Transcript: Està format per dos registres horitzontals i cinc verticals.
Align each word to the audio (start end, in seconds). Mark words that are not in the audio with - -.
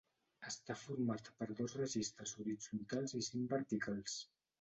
Està 0.51 0.75
format 0.83 1.27
per 1.41 1.47
dos 1.59 1.75
registres 1.79 2.33
horitzontals 2.45 3.15
i 3.21 3.21
cinc 3.29 3.53
verticals. 3.57 4.17